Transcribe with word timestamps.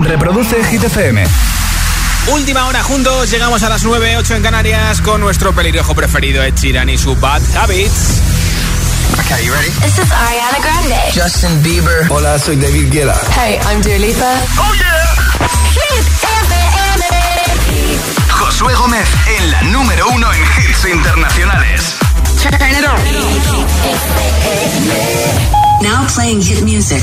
Reproduce 0.00 0.64
Hit 0.64 0.84
FM. 0.84 1.24
Última 2.28 2.66
hora 2.66 2.82
juntos, 2.82 3.30
llegamos 3.30 3.62
a 3.62 3.68
las 3.68 3.82
9, 3.82 4.16
8 4.16 4.36
en 4.36 4.42
Canarias 4.42 5.00
con 5.00 5.20
nuestro 5.20 5.52
pelirrojo 5.52 5.94
preferido, 5.94 6.42
Ed 6.42 6.54
Sheeran 6.54 6.88
y 6.88 6.96
su 6.96 7.14
Bad 7.16 7.42
Habits. 7.56 8.20
Okay, 9.24 9.44
you 9.44 9.52
ready? 9.52 9.68
This 9.82 9.98
is 9.98 10.10
Ariana 10.10 10.58
Grande. 10.60 10.96
Justin 11.14 11.62
Bieber. 11.62 12.06
Hola, 12.10 12.38
soy 12.38 12.56
David 12.56 12.90
Guetta. 12.90 13.20
Hey, 13.36 13.58
I'm 13.68 13.82
Dua 13.82 13.98
Lipa. 13.98 14.40
Oh 14.58 14.72
yeah. 14.74 15.14
Hit 15.74 16.06
FM. 16.22 17.04
Josué 18.30 18.74
Gómez 18.74 19.08
en 19.38 19.50
la 19.50 19.62
número 19.62 20.08
uno 20.08 20.32
en 20.32 20.40
hits 20.42 20.84
internacionales. 20.86 21.96
Turn 22.40 22.54
it 22.54 22.84
on. 22.86 22.98
Now 25.82 26.06
playing 26.14 26.40
hit 26.40 26.62
music. 26.62 27.02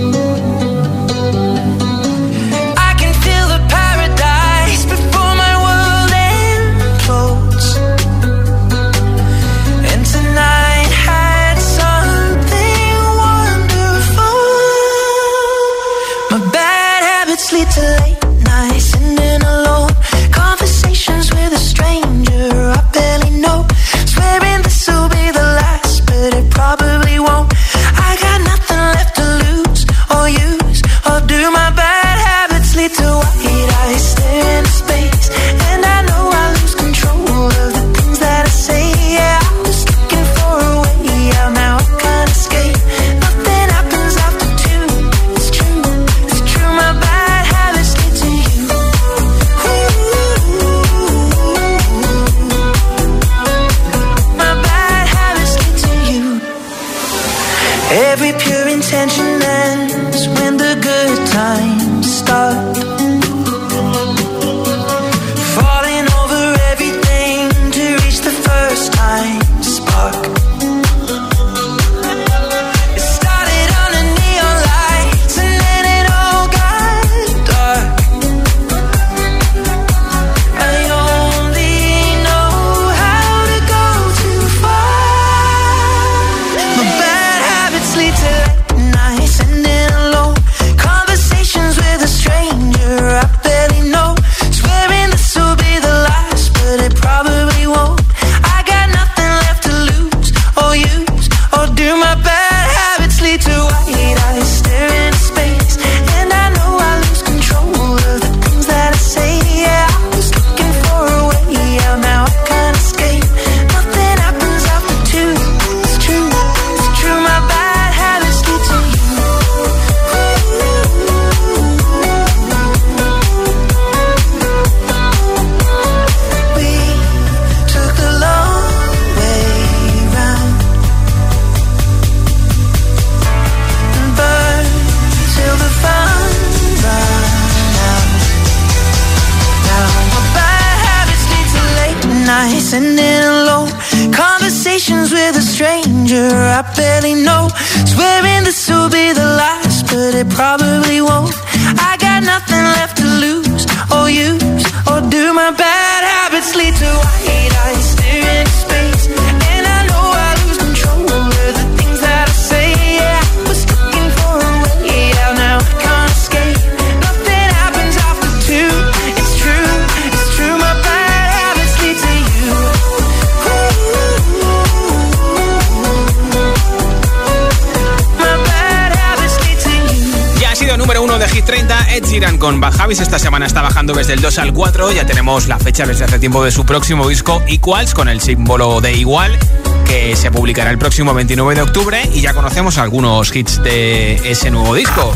Ed 181.91 182.05
Sheeran 182.05 182.37
con 182.37 182.61
Bad 182.61 182.79
Habits. 182.79 183.01
Esta 183.01 183.19
semana 183.19 183.45
está 183.45 183.61
bajando 183.61 183.93
desde 183.93 184.13
el 184.13 184.21
2 184.21 184.37
al 184.39 184.53
4. 184.53 184.93
Ya 184.93 185.05
tenemos 185.05 185.47
la 185.47 185.59
fecha 185.59 185.85
desde 185.85 186.05
hace 186.05 186.19
tiempo 186.19 186.43
de 186.43 186.51
su 186.51 186.65
próximo 186.65 187.07
disco 187.07 187.41
Equals 187.47 187.93
con 187.93 188.07
el 188.07 188.21
símbolo 188.21 188.79
de 188.79 188.93
igual 188.93 189.37
que 189.85 190.15
se 190.15 190.31
publicará 190.31 190.71
el 190.71 190.77
próximo 190.77 191.13
29 191.13 191.55
de 191.55 191.61
octubre 191.61 192.09
y 192.13 192.21
ya 192.21 192.33
conocemos 192.33 192.77
algunos 192.77 193.35
hits 193.35 193.61
de 193.61 194.15
ese 194.29 194.49
nuevo 194.51 194.73
disco. 194.73 195.13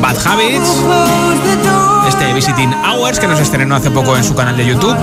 Bad 0.00 0.16
Habits, 0.26 0.82
este 2.08 2.32
Visiting 2.32 2.72
Hours 2.72 3.20
que 3.20 3.26
nos 3.26 3.38
estrenó 3.40 3.76
hace 3.76 3.90
poco 3.90 4.16
en 4.16 4.24
su 4.24 4.34
canal 4.34 4.56
de 4.56 4.66
YouTube. 4.66 4.96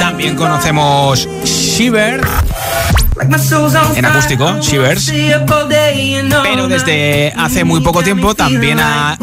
También 0.00 0.34
conocemos 0.34 1.28
Shiver, 1.66 2.20
en 3.96 4.04
acústico, 4.04 4.60
Shivers. 4.60 5.10
Pero 6.42 6.68
desde 6.68 7.32
hace 7.36 7.64
muy 7.64 7.80
poco 7.80 8.02
tiempo 8.02 8.34
también 8.34 8.78
ha 8.80 9.16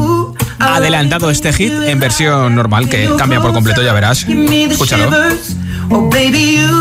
adelantado 0.60 1.30
este 1.30 1.54
hit 1.54 1.72
en 1.86 2.00
versión 2.00 2.54
normal 2.56 2.90
que 2.90 3.10
cambia 3.18 3.42
por 3.42 3.54
completo, 3.54 3.82
ya 3.82 3.94
verás. 3.94 4.26
Escúchalo. 4.74 5.10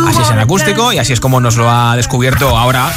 Así 0.09 0.23
es 0.23 0.31
en 0.31 0.39
acústico 0.39 0.93
y 0.93 0.99
así 0.99 1.13
es 1.13 1.21
como 1.21 1.41
nos 1.41 1.57
lo 1.57 1.71
ha 1.71 1.97
descubierto 1.97 2.57
ahora. 2.57 2.91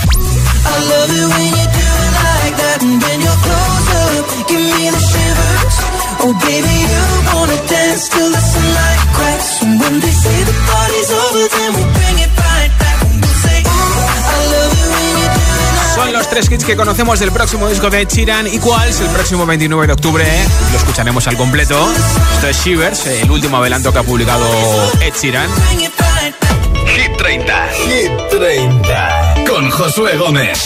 Los 16.15 16.29
tres 16.29 16.49
hits 16.49 16.63
que 16.63 16.77
conocemos 16.77 17.19
del 17.19 17.31
próximo 17.31 17.67
disco 17.67 17.89
de 17.89 18.05
Chiran 18.07 18.47
y 18.47 18.57
cuáles 18.59 19.01
el 19.01 19.07
próximo 19.07 19.45
29 19.45 19.87
de 19.87 19.93
octubre 19.93 20.25
lo 20.71 20.77
escucharemos 20.77 21.27
al 21.27 21.35
completo. 21.35 21.91
Esto 22.35 22.47
es 22.47 22.63
Shivers, 22.63 23.05
el 23.07 23.29
último 23.29 23.57
adelanto 23.57 23.91
que 23.91 23.99
ha 23.99 24.03
publicado 24.03 24.45
Ed 25.01 25.13
Sheeran. 25.13 25.49
Hit 25.77 27.17
30. 27.17 27.67
Hit 27.85 28.11
30. 28.29 29.35
Con 29.45 29.69
Josué 29.69 30.15
Gómez. 30.15 30.65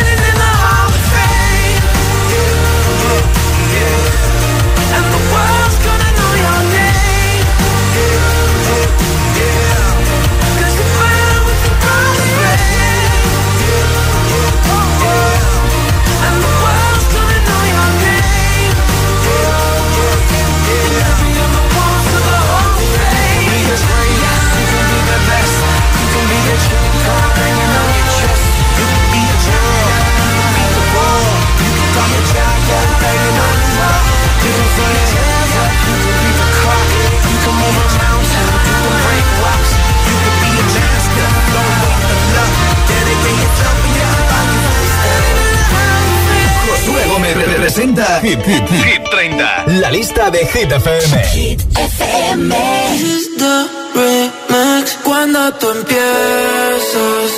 Hit, 48.21 48.39
Hit, 48.45 48.69
Hit 48.69 49.03
30. 49.09 49.65
La 49.81 49.89
lista 49.89 50.29
de 50.29 50.45
Hit 50.45 50.71
FM. 50.71 51.13
Hit 51.33 51.61
FM. 51.75 52.49
This 52.91 53.01
is 53.01 53.25
the 53.41 53.57
remix. 53.95 54.95
Cuando 55.03 55.51
tú 55.53 55.67
empiezas, 55.71 57.29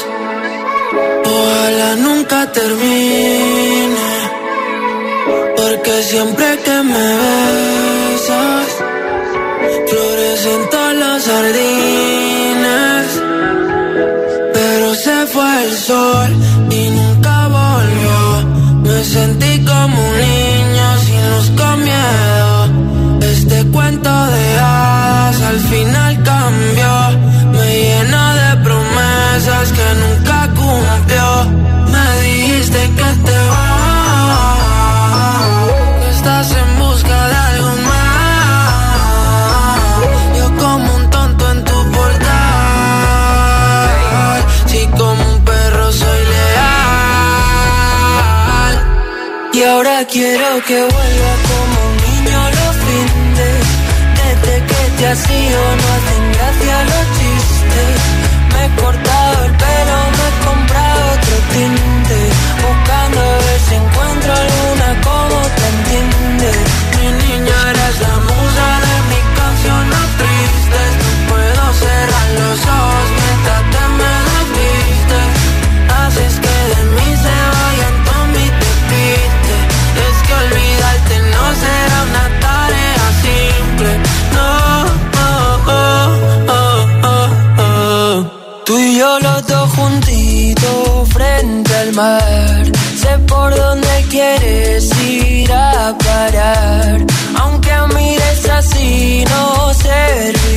ojalá 1.23 1.95
nunca 1.95 2.51
termine. 2.51 4.09
Porque 5.55 6.03
siempre 6.03 6.59
que 6.65 6.77
me 6.91 7.07
besas, 7.23 8.67
florecen 9.89 10.61
todos 10.69 10.95
los 10.95 11.23
jardines. 11.31 13.07
Pero 14.53 14.95
se 14.95 15.27
fue 15.27 15.63
el 15.63 15.71
sol 15.77 16.29
y 16.69 16.89
nunca 16.89 17.47
volvió. 17.47 18.19
Me 18.83 19.03
sentí 19.05 19.63
como 19.63 20.09
un 20.09 20.17
niño 20.17 20.42
al 25.53 25.59
final 25.59 26.23
cambió. 26.23 26.93
Me 27.51 27.67
llena 27.83 28.23
de 28.39 28.49
promesas 28.63 29.71
que 29.77 29.87
nunca 30.01 30.37
cumplió. 30.59 31.27
Me 31.93 32.05
dijiste 32.21 32.81
que 32.97 33.09
te 33.25 33.37
vas. 33.51 34.57
que 35.99 36.07
Estás 36.15 36.47
en 36.61 36.69
busca 36.79 37.17
de 37.31 37.35
algo 37.49 37.71
más. 37.89 38.99
Yo 40.37 40.45
como 40.61 40.87
un 40.95 41.03
tonto 41.09 41.43
en 41.51 41.59
tu 41.63 41.77
portal. 41.95 42.29
Si 44.65 44.81
como 44.99 45.23
un 45.33 45.39
perro 45.45 45.87
soy 45.91 46.21
leal. 46.33 46.65
Y 49.53 49.63
ahora 49.63 49.97
quiero 50.11 50.49
que 50.67 50.77
vuelva 50.81 51.33
como 51.49 51.92
ido 55.13 55.75
no 55.75 55.87
hacen 55.93 56.31
gracia 56.33 56.83
los 56.85 57.05
chistes. 57.17 57.99
Me 58.51 58.65
he 58.65 58.69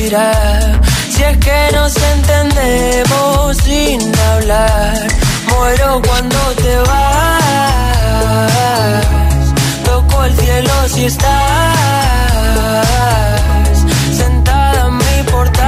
Si 0.07 0.13
es 1.21 1.37
que 1.39 1.69
nos 1.73 1.93
entendemos 1.97 3.57
sin 3.57 3.99
hablar. 4.31 5.05
Muero 5.49 6.01
cuando 6.01 6.37
te 6.63 6.77
vas. 6.77 8.47
Toco 9.83 10.23
el 10.23 10.33
cielo 10.37 10.71
si 10.87 11.07
estás 11.07 11.27
sentada 14.15 14.87
en 14.87 14.97
mi 14.97 15.23
portal. 15.29 15.67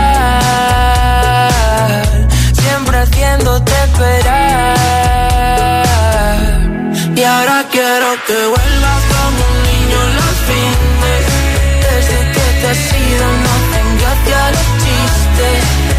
Siempre 2.54 2.98
haciéndote 2.98 3.74
esperar. 3.88 4.24
Y 7.14 7.24
ahora 7.24 7.66
quiero 7.70 8.16
que 8.26 8.38
vuelvas 8.56 9.04
como 9.12 9.44
un 9.52 9.58
niño 9.68 10.00
los 10.18 10.36
fines. 10.48 11.24
Desde 11.84 12.20
que 12.32 12.46
te 12.62 12.68
has 12.70 12.84
ido 12.94 13.26
no 13.44 13.54
tengo 13.72 13.79
hacia 14.22 14.52
los 14.52 14.60
chistes. 14.84 15.99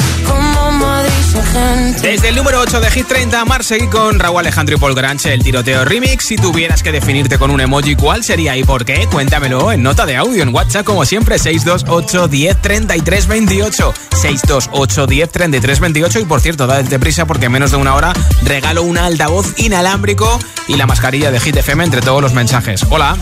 Desde 2.01 2.29
el 2.29 2.35
número 2.35 2.61
8 2.61 2.79
de 2.79 2.89
Hit 2.91 3.07
30, 3.07 3.43
Mar 3.45 3.63
seguí 3.63 3.87
con 3.87 4.19
Raúl 4.19 4.39
Alejandro 4.39 4.75
y 4.75 4.79
Paul 4.79 4.95
Granche, 4.95 5.33
el 5.33 5.43
tiroteo 5.43 5.83
remix. 5.83 6.25
Si 6.25 6.35
tuvieras 6.37 6.81
que 6.81 6.91
definirte 6.91 7.37
con 7.37 7.51
un 7.51 7.59
emoji, 7.59 7.95
¿cuál 7.95 8.23
sería 8.23 8.55
y 8.55 8.63
por 8.63 8.85
qué? 8.85 9.07
Cuéntamelo 9.11 9.71
en 9.71 9.83
nota 9.83 10.05
de 10.05 10.15
audio 10.15 10.43
en 10.43 10.55
WhatsApp, 10.55 10.85
como 10.85 11.03
siempre, 11.03 11.37
628 11.37 12.27
10 12.29 12.61
33 12.61 13.27
28. 13.27 13.93
628 14.21 15.07
10 15.07 15.29
33 15.29 15.79
28. 15.79 16.19
Y 16.19 16.25
por 16.25 16.39
cierto, 16.39 16.67
date 16.67 16.99
prisa 16.99 17.25
porque 17.25 17.47
en 17.47 17.51
menos 17.51 17.71
de 17.71 17.77
una 17.77 17.95
hora 17.95 18.13
regalo 18.43 18.83
un 18.83 18.97
altavoz 18.97 19.53
inalámbrico 19.57 20.39
y 20.67 20.77
la 20.77 20.87
mascarilla 20.87 21.31
de 21.31 21.39
Hit 21.39 21.57
FM 21.57 21.83
entre 21.83 22.01
todos 22.01 22.21
los 22.21 22.33
mensajes. 22.33 22.85
Hola. 22.89 23.17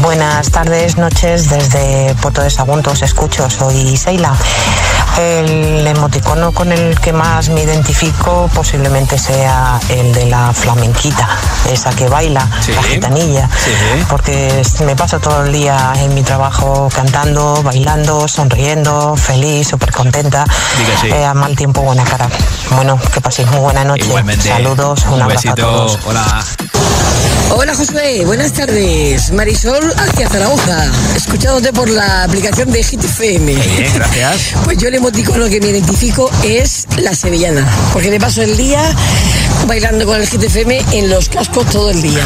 Buenas 0.00 0.50
tardes, 0.50 0.96
noches 0.96 1.48
desde 1.48 2.14
Puerto 2.20 2.42
de 2.42 2.50
Sagunto, 2.50 2.90
os 2.90 3.02
escucho, 3.02 3.48
soy 3.48 3.96
Seila. 3.96 4.36
El 5.18 5.86
emoticono 5.86 6.52
con 6.52 6.72
el 6.72 6.98
que 6.98 7.12
más 7.12 7.48
me 7.50 7.62
identifico 7.62 8.50
posiblemente 8.54 9.18
sea 9.18 9.78
el 9.90 10.12
de 10.12 10.26
la 10.26 10.52
flamenquita, 10.54 11.28
esa 11.70 11.90
que 11.90 12.08
baila, 12.08 12.48
Sí. 12.64 12.72
la 12.72 12.82
gitanilla, 12.82 13.48
Sí. 13.62 13.70
porque 14.08 14.62
me 14.84 14.96
paso 14.96 15.20
todo 15.20 15.44
el 15.44 15.52
día 15.52 15.92
en 15.96 16.14
mi 16.14 16.22
trabajo 16.22 16.88
cantando, 16.94 17.62
bailando, 17.62 18.26
sonriendo, 18.26 19.14
feliz, 19.16 19.68
súper 19.68 19.92
contenta, 19.92 20.44
sí. 21.00 21.08
Eh, 21.08 21.24
a 21.24 21.34
mal 21.34 21.54
tiempo, 21.56 21.82
buena 21.82 22.04
cara. 22.04 22.28
Bueno, 22.70 22.98
que 23.12 23.20
paséis 23.20 23.48
muy 23.50 23.60
buena 23.60 23.84
noche. 23.84 24.04
Igualmente. 24.06 24.48
Saludos, 24.48 25.04
un, 25.08 25.14
un 25.14 25.22
abrazo 25.22 25.50
a 25.50 25.54
todos. 25.54 25.98
Hola. 26.06 26.44
Hola 27.54 27.74
Josué, 27.74 28.24
buenas 28.24 28.52
tardes. 28.54 29.30
Marisol 29.30 29.92
hacia 29.98 30.26
Zaragoza, 30.26 30.86
escuchándote 31.14 31.70
por 31.74 31.86
la 31.90 32.22
aplicación 32.24 32.70
de 32.72 32.82
Hit 32.82 33.04
FM. 33.04 33.54
Bien, 33.54 33.92
gracias. 33.94 34.54
Pues 34.64 34.78
yo 34.78 34.88
el 34.88 34.94
emoticono 35.02 35.48
que 35.48 35.60
me 35.60 35.70
identifico 35.70 36.30
es 36.44 36.86
la 36.98 37.12
sevillana, 37.12 37.68
porque 37.92 38.08
me 38.08 38.20
paso 38.20 38.40
el 38.40 38.56
día 38.56 38.80
bailando 39.66 40.06
con 40.06 40.20
el 40.20 40.28
Hit 40.28 40.44
FM 40.44 40.80
en 40.92 41.10
los 41.10 41.28
cascos 41.28 41.66
todo 41.66 41.90
el 41.90 42.00
día. 42.00 42.22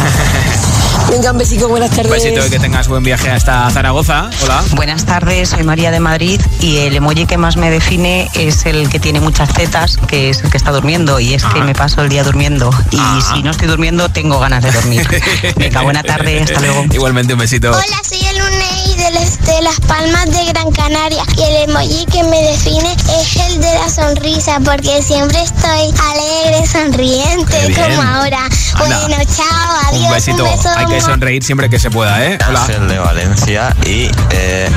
Venga, 1.11 1.33
un 1.33 1.39
besico, 1.39 1.69
buenas 1.69 1.89
Un 1.93 1.97
tardes. 1.97 2.13
besito 2.23 2.47
y 2.47 2.51
que 2.51 2.59
tengas 2.59 2.89
buen 2.89 3.03
viaje 3.03 3.31
hasta 3.31 3.71
Zaragoza. 3.71 4.29
Hola. 4.43 4.63
Buenas 4.75 5.07
tardes, 5.07 5.49
soy 5.51 5.63
María 5.63 5.91
de 5.91 6.01
Madrid 6.01 6.39
y 6.61 6.79
el 6.79 6.95
emoji 6.97 7.25
que 7.25 7.39
más 7.39 7.57
me 7.57 7.71
define 7.71 8.29
es 8.35 8.67
el 8.67 8.91
que 8.91 8.99
tiene 9.01 9.21
muchas 9.21 9.55
tetas, 9.55 9.97
que 10.09 10.29
es 10.29 10.43
el 10.43 10.51
que 10.51 10.59
está 10.59 10.71
durmiendo 10.71 11.19
y 11.19 11.33
es 11.33 11.45
que 11.45 11.61
Ah. 11.61 11.65
me 11.65 11.75
paso 11.75 12.03
el 12.03 12.11
día 12.11 12.25
durmiendo 12.25 12.69
y 12.91 12.99
Ah. 13.01 13.21
si 13.35 13.43
no 13.43 13.53
estoy 13.53 13.69
durmiendo 13.69 14.11
tengo 14.11 14.39
ganas 14.39 14.63
de 14.63 14.71
dormir. 14.73 15.09
Venga, 15.57 15.81
buena 15.81 16.03
tarde, 16.03 16.43
hasta 16.43 16.61
luego. 16.61 16.85
Igualmente 16.93 17.33
un 17.33 17.39
besito. 17.41 17.71
Hola, 17.71 18.01
soy 18.07 18.19
el 18.27 18.37
Unei 18.43 18.86
de, 19.07 19.13
las- 19.21 19.41
de 19.47 19.63
Las 19.63 19.81
Palmas 19.81 20.27
de 20.27 20.45
Gran 20.47 20.71
Canaria 20.73 21.23
y 21.37 21.43
el 21.43 21.69
emoji 21.69 22.07
que 22.07 22.23
me 22.25 22.43
define 22.43 22.93
es 23.21 23.37
el 23.37 23.61
de 23.61 23.75
la 23.75 23.89
sonrisa 23.89 24.59
porque 24.65 25.03
siempre 25.03 25.41
estoy 25.43 25.93
alegre, 26.11 26.67
sonriente, 26.67 27.75
como 27.75 28.03
ahora. 28.03 28.39
Anda. 28.75 29.01
Bueno, 29.01 29.17
chao, 29.35 29.79
adiós. 29.89 30.03
Un 30.05 30.11
besito. 30.13 30.45
beso, 30.45 30.69
Hay 30.77 30.87
que 30.87 31.01
sonreír 31.01 31.43
siempre 31.45 31.71
que 31.71 31.79
se 31.79 31.91
pueda, 31.91 32.25
¿eh? 32.25 32.39
Hola. 32.49 32.61
Ángel 32.63 32.89
de 32.89 32.99
Valencia 32.99 33.75
y 33.87 34.11
eh, 34.31 34.69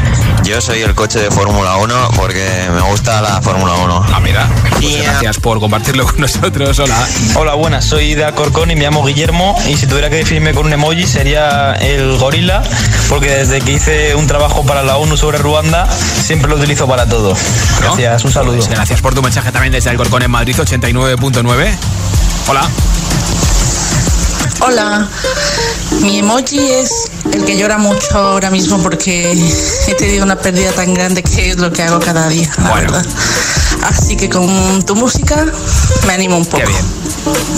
yo 0.49 0.59
soy 0.61 0.81
el 0.81 0.95
coche 0.95 1.19
de 1.19 1.29
Fórmula 1.29 1.77
1 1.77 2.09
porque 2.15 2.43
me 2.73 2.81
gusta 2.81 3.21
la 3.21 3.39
Fórmula 3.39 3.73
1. 3.75 4.05
Ah, 4.11 4.19
mira. 4.19 4.49
Pues 4.81 5.03
gracias 5.03 5.37
por 5.37 5.59
compartirlo 5.59 6.05
con 6.05 6.21
nosotros. 6.21 6.79
Hola. 6.79 7.07
Hola, 7.35 7.53
buenas, 7.53 7.85
soy 7.85 8.15
de 8.15 8.25
Acorcón 8.25 8.71
y 8.71 8.75
me 8.75 8.81
llamo 8.81 9.05
Guillermo 9.05 9.55
y 9.67 9.77
si 9.77 9.85
tuviera 9.85 10.09
que 10.09 10.15
definirme 10.15 10.55
con 10.55 10.65
un 10.65 10.73
emoji 10.73 11.05
sería 11.05 11.73
el 11.73 12.17
gorila 12.17 12.63
porque 13.09 13.29
desde 13.29 13.61
que 13.61 13.73
hice 13.73 14.15
un 14.15 14.25
trabajo 14.25 14.65
para 14.65 14.81
la 14.81 14.97
ONU 14.97 15.17
sobre 15.17 15.37
Ruanda 15.37 15.87
siempre 15.89 16.49
lo 16.49 16.55
utilizo 16.55 16.87
para 16.87 17.05
todo. 17.07 17.35
Gracias, 17.81 18.25
un 18.25 18.31
saludo. 18.31 18.55
Pues 18.55 18.69
gracias 18.69 19.01
por 19.01 19.13
tu 19.13 19.21
mensaje 19.21 19.51
también 19.51 19.71
desde 19.71 19.91
Alcorcón 19.91 20.23
en 20.23 20.31
Madrid 20.31 20.55
89.9. 20.57 21.77
Hola. 22.47 22.67
Hola, 24.61 25.07
mi 26.01 26.19
emoji 26.19 26.59
es 26.59 26.91
el 27.31 27.45
que 27.45 27.57
llora 27.57 27.77
mucho 27.77 28.17
ahora 28.17 28.49
mismo 28.49 28.77
porque 28.81 29.31
he 29.87 29.95
tenido 29.95 30.25
una 30.25 30.35
pérdida 30.35 30.71
tan 30.73 30.93
grande 30.93 31.23
que 31.23 31.51
es 31.51 31.57
lo 31.57 31.71
que 31.71 31.81
hago 31.83 31.99
cada 31.99 32.27
día, 32.27 32.51
la 32.61 32.73
verdad. 32.73 33.05
Así 33.83 34.17
que 34.17 34.29
con 34.29 34.83
tu 34.85 34.95
música 34.97 35.45
me 36.05 36.13
animo 36.13 36.37
un 36.37 36.45
poco. 36.45 36.57
Qué 36.57 36.65
bien. 36.65 36.85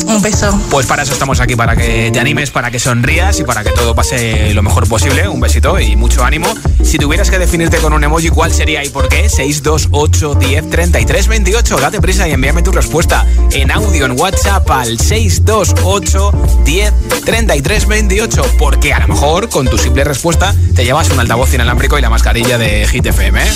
Un 0.07 0.21
beso. 0.21 0.59
Pues 0.69 0.85
para 0.85 1.03
eso 1.03 1.13
estamos 1.13 1.39
aquí, 1.39 1.55
para 1.55 1.75
que 1.75 2.09
te 2.11 2.19
animes, 2.19 2.51
para 2.51 2.71
que 2.71 2.79
sonrías 2.79 3.39
y 3.39 3.43
para 3.43 3.63
que 3.63 3.71
todo 3.71 3.95
pase 3.95 4.53
lo 4.53 4.61
mejor 4.61 4.87
posible. 4.87 5.27
Un 5.27 5.39
besito 5.39 5.79
y 5.79 5.95
mucho 5.95 6.23
ánimo. 6.23 6.53
Si 6.83 6.97
tuvieras 6.97 7.29
que 7.29 7.39
definirte 7.39 7.77
con 7.77 7.93
un 7.93 8.03
emoji, 8.03 8.29
¿cuál 8.29 8.53
sería 8.53 8.83
y 8.83 8.89
por 8.89 9.07
qué? 9.07 9.29
628 9.29 10.35
10 10.35 10.69
33 10.69 11.27
28. 11.27 11.77
Date 11.77 12.01
prisa 12.01 12.27
y 12.27 12.31
envíame 12.31 12.61
tu 12.61 12.71
respuesta 12.71 13.25
en 13.51 13.71
audio 13.71 14.05
en 14.05 14.19
WhatsApp 14.19 14.69
al 14.69 14.99
628 14.99 16.31
10 16.65 16.93
33 17.25 17.87
28. 17.87 18.45
Porque 18.57 18.93
a 18.93 18.99
lo 18.99 19.07
mejor 19.07 19.49
con 19.49 19.67
tu 19.67 19.77
simple 19.77 20.03
respuesta 20.03 20.53
te 20.75 20.83
llevas 20.83 21.09
un 21.09 21.19
altavoz 21.19 21.53
inalámbrico 21.53 21.97
y 21.97 22.01
la 22.01 22.09
mascarilla 22.09 22.57
de 22.57 22.87
Hit 22.87 23.05
FM. 23.05 23.41
¿eh? 23.41 23.51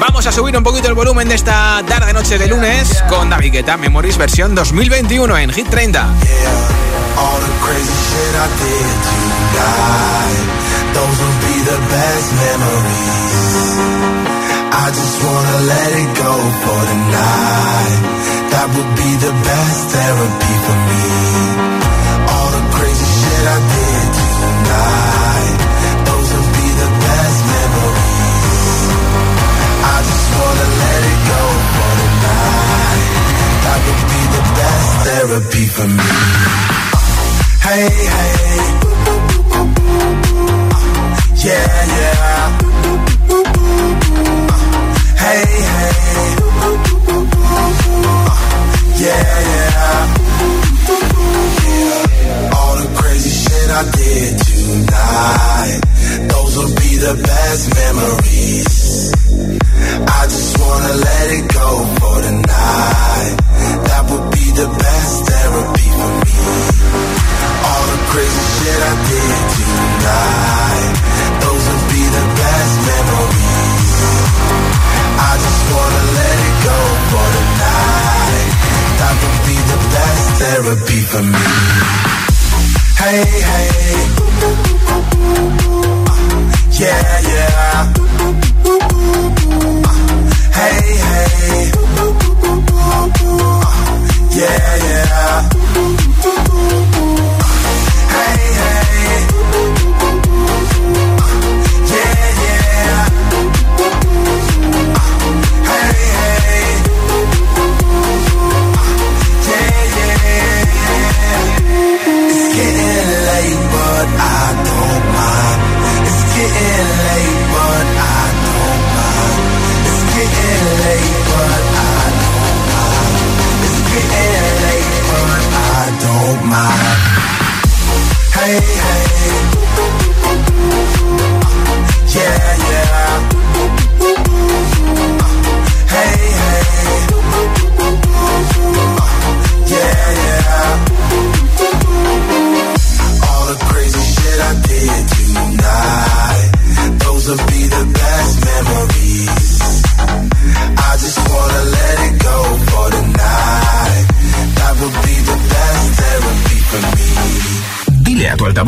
Vamos 0.00 0.26
a 0.26 0.32
subir 0.32 0.56
un 0.56 0.62
poquito 0.62 0.88
el 0.88 0.94
volumen 0.94 1.28
de 1.28 1.34
esta 1.34 1.82
tarde 1.86 2.12
noche 2.12 2.38
de 2.38 2.46
lunes 2.46 3.02
con 3.08 3.30
David 3.30 3.52
Guetta 3.52 3.76
Memories 3.76 4.18
versión 4.18 4.54
2021 4.54 5.38
en 5.38 5.50
Hit 5.50 5.68
30. 5.68 6.08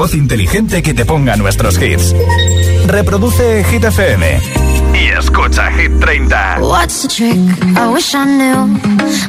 altavoz 0.08 0.14
inteligente 0.14 0.82
que 0.82 0.94
te 0.94 1.04
ponga 1.04 1.36
nuestros 1.36 1.78
hits. 1.80 2.14
Reproduce 2.86 3.64
Hit 3.64 3.84
FM. 3.84 4.40
Y 4.94 5.08
escucha 5.18 5.70
Hit 5.70 5.92
30. 6.00 6.58
What's 6.60 7.02
the 7.02 7.08
trick? 7.08 7.38
I 7.76 7.92
wish 7.92 8.14
I 8.14 8.24
knew. 8.24 8.80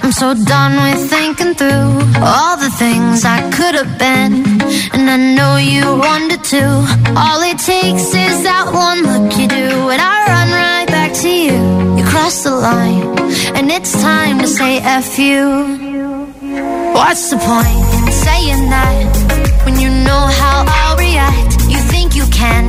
I'm 0.03 0.11
so 0.11 0.33
done 0.33 0.75
with 0.83 1.09
thinking 1.09 1.55
through 1.55 1.99
all 2.21 2.57
the 2.57 2.69
things 2.77 3.25
I 3.25 3.41
could 3.51 3.75
have 3.75 3.97
been. 3.97 4.43
And 4.93 5.09
I 5.09 5.17
know 5.35 5.57
you 5.57 5.85
wanted 5.97 6.43
to. 6.51 6.63
All 7.15 7.41
it 7.43 7.59
takes 7.59 8.13
is 8.13 8.43
that 8.43 8.71
one 8.71 9.03
look 9.03 9.37
you 9.37 9.47
do, 9.47 9.89
and 9.89 10.01
I 10.01 10.27
run 10.27 10.49
right 10.51 10.87
back 10.87 11.13
to 11.21 11.29
you. 11.29 11.97
You 11.97 12.03
cross 12.05 12.43
the 12.43 12.51
line, 12.51 13.17
and 13.55 13.69
it's 13.69 13.91
time 14.01 14.39
to 14.39 14.47
say 14.47 14.79
F 14.79 15.19
you. 15.19 16.29
What's 16.93 17.29
the 17.29 17.37
point 17.37 18.07
in 18.07 18.11
saying 18.11 18.69
that 18.69 19.65
when 19.65 19.79
you 19.79 19.89
know 19.89 20.27
how? 20.39 20.58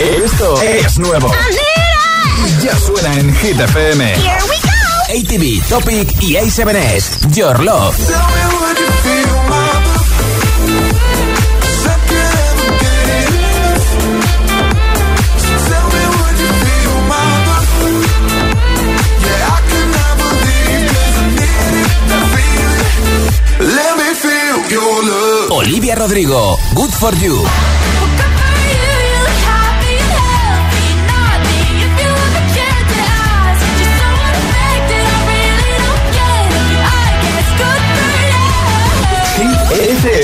Esto 0.00 0.62
es 0.62 0.98
nuevo. 0.98 1.30
Ya 2.62 2.74
suena 2.74 3.12
en 3.18 3.34
Hit 3.36 3.60
FM. 3.60 4.14
Here 4.14 4.38
we 4.48 4.56
go. 4.62 4.70
ATV, 5.10 5.68
Topic 5.68 6.22
y 6.22 6.36
A7S. 6.36 7.34
Your 7.34 7.62
Love. 7.62 7.96
Let 23.58 23.96
me 23.98 24.14
feel 24.14 24.70
your 24.70 25.04
love. 25.04 25.50
Olivia 25.50 25.94
Rodrigo, 25.94 26.56
Good 26.74 26.90
for 26.92 27.14
You. 27.16 27.79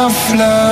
Yourself 0.00 0.32
enough 0.32 0.69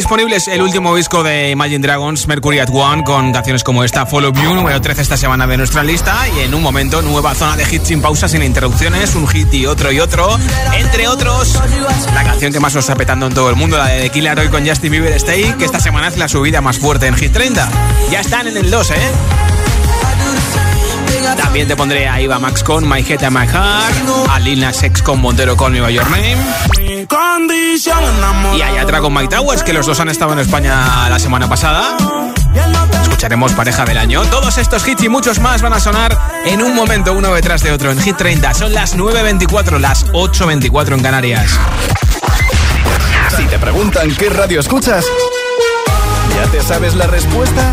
disponibles 0.00 0.48
el 0.48 0.62
último 0.62 0.96
disco 0.96 1.22
de 1.22 1.50
Imagine 1.50 1.86
Dragons, 1.86 2.26
Mercury 2.26 2.58
at 2.58 2.70
One, 2.72 3.04
con 3.04 3.32
canciones 3.32 3.62
como 3.62 3.84
esta, 3.84 4.06
Follow 4.06 4.32
You, 4.32 4.54
número 4.54 4.80
13 4.80 5.02
esta 5.02 5.18
semana 5.18 5.46
de 5.46 5.58
nuestra 5.58 5.82
lista, 5.82 6.26
y 6.34 6.40
en 6.40 6.54
un 6.54 6.62
momento 6.62 7.02
nueva 7.02 7.34
zona 7.34 7.54
de 7.54 7.64
hits 7.64 7.88
sin 7.88 8.00
pausas, 8.00 8.30
sin 8.30 8.42
interrupciones, 8.42 9.14
un 9.14 9.28
hit 9.28 9.52
y 9.52 9.66
otro 9.66 9.92
y 9.92 10.00
otro, 10.00 10.38
entre 10.72 11.06
otros, 11.06 11.60
la 12.14 12.24
canción 12.24 12.50
que 12.50 12.60
más 12.60 12.74
nos 12.74 12.84
está 12.84 12.96
petando 12.96 13.26
en 13.26 13.34
todo 13.34 13.50
el 13.50 13.56
mundo, 13.56 13.76
la 13.76 13.88
de 13.88 14.08
Killer 14.08 14.40
Hoy 14.40 14.48
con 14.48 14.66
Justin 14.66 14.90
Bieber 14.90 15.12
Stay, 15.12 15.52
que 15.58 15.66
esta 15.66 15.80
semana 15.80 16.08
es 16.08 16.16
la 16.16 16.28
subida 16.28 16.62
más 16.62 16.78
fuerte 16.78 17.06
en 17.06 17.14
Hit 17.14 17.32
30. 17.34 17.68
Ya 18.10 18.20
están 18.20 18.48
en 18.48 18.56
el 18.56 18.70
2, 18.70 18.90
¿eh? 18.92 18.94
También 21.36 21.68
te 21.68 21.76
pondré 21.76 22.08
a 22.08 22.22
Iva 22.22 22.38
Max 22.38 22.62
con 22.62 22.88
My 22.88 23.00
Head 23.00 23.22
and 23.22 23.36
My 23.36 23.46
Heart, 23.46 24.30
a 24.30 24.40
Lil 24.40 24.60
Nas 24.60 24.82
con 25.04 25.20
Montero 25.20 25.58
con 25.58 25.74
Your 25.74 26.10
Name, 26.10 26.38
y 28.54 28.62
a 28.62 28.72
Yatra 28.72 29.00
con 29.00 29.12
Mike 29.12 29.34
Towers, 29.34 29.62
que 29.64 29.72
los 29.72 29.86
dos 29.86 29.98
han 30.00 30.08
estado 30.08 30.32
en 30.32 30.38
España 30.38 31.08
la 31.08 31.18
semana 31.18 31.48
pasada. 31.48 31.96
Escucharemos 33.02 33.52
pareja 33.52 33.84
del 33.84 33.98
año. 33.98 34.22
Todos 34.24 34.58
estos 34.58 34.86
hits 34.86 35.02
y 35.02 35.08
muchos 35.08 35.40
más 35.40 35.60
van 35.60 35.72
a 35.72 35.80
sonar 35.80 36.16
en 36.44 36.62
un 36.62 36.74
momento, 36.74 37.12
uno 37.12 37.34
detrás 37.34 37.62
de 37.62 37.72
otro, 37.72 37.90
en 37.90 38.00
Hit 38.00 38.16
30. 38.16 38.54
Son 38.54 38.72
las 38.72 38.96
9.24, 38.96 39.78
las 39.78 40.06
8.24 40.12 40.94
en 40.94 41.02
Canarias. 41.02 41.58
Si 43.36 43.44
te 43.44 43.58
preguntan 43.58 44.14
qué 44.14 44.30
radio 44.30 44.60
escuchas, 44.60 45.04
¿ya 46.36 46.50
te 46.50 46.62
sabes 46.62 46.94
la 46.94 47.06
respuesta? 47.06 47.72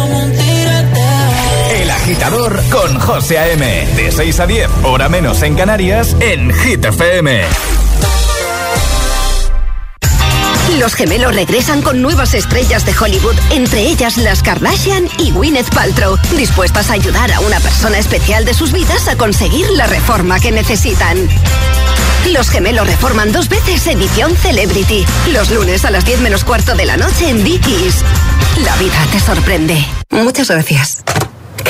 agitador 2.11 2.61
con 2.69 2.99
José 2.99 3.39
A.M. 3.39 3.87
De 3.95 4.11
6 4.11 4.41
a 4.41 4.45
10, 4.45 4.69
hora 4.83 5.07
menos 5.07 5.41
en 5.43 5.55
Canarias, 5.55 6.13
en 6.19 6.53
Hit 6.53 6.83
FM. 6.83 7.41
Los 10.77 10.93
gemelos 10.93 11.33
regresan 11.33 11.81
con 11.81 12.01
nuevas 12.01 12.33
estrellas 12.33 12.85
de 12.85 12.93
Hollywood, 12.99 13.35
entre 13.51 13.83
ellas 13.83 14.17
las 14.17 14.43
Kardashian 14.43 15.07
y 15.19 15.31
Gwyneth 15.31 15.73
Paltrow, 15.73 16.17
dispuestas 16.35 16.89
a 16.89 16.93
ayudar 16.93 17.31
a 17.31 17.39
una 17.39 17.61
persona 17.61 17.97
especial 17.97 18.43
de 18.43 18.55
sus 18.55 18.73
vidas 18.73 19.07
a 19.07 19.15
conseguir 19.15 19.69
la 19.71 19.87
reforma 19.87 20.37
que 20.41 20.51
necesitan. 20.51 21.17
Los 22.33 22.49
gemelos 22.49 22.87
reforman 22.87 23.31
dos 23.31 23.47
veces 23.47 23.87
edición 23.87 24.35
Celebrity, 24.35 25.05
los 25.31 25.49
lunes 25.49 25.85
a 25.85 25.91
las 25.91 26.03
10 26.03 26.19
menos 26.19 26.43
cuarto 26.43 26.75
de 26.75 26.85
la 26.85 26.97
noche 26.97 27.29
en 27.29 27.41
Vicky's. 27.41 28.03
La 28.65 28.75
vida 28.75 29.07
te 29.13 29.19
sorprende. 29.21 29.85
Muchas 30.09 30.49
gracias. 30.49 31.03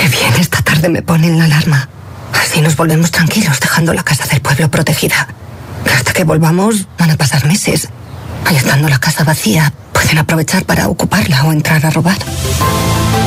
Qué 0.02 0.08
bien, 0.08 0.34
esta 0.40 0.64
tarde 0.64 0.90
me 0.90 1.04
ponen 1.04 1.38
la 1.38 1.46
alarma. 1.46 1.88
Así 2.34 2.60
nos 2.60 2.76
volvemos 2.76 3.12
tranquilos 3.12 3.60
dejando 3.60 3.94
la 3.94 4.02
casa 4.02 4.26
del 4.26 4.42
pueblo 4.42 4.68
protegida. 4.72 5.28
Hasta 5.96 6.12
que 6.12 6.24
volvamos 6.24 6.88
van 6.98 7.12
a 7.12 7.18
pasar 7.18 7.46
meses. 7.46 7.88
Ahí 8.46 8.56
estando 8.56 8.90
la 8.90 8.98
casa 8.98 9.24
vacía, 9.24 9.72
pueden 9.94 10.18
aprovechar 10.18 10.66
para 10.66 10.88
ocuparla 10.88 11.44
o 11.44 11.52
entrar 11.52 11.86
a 11.86 11.92
robar. 11.92 12.18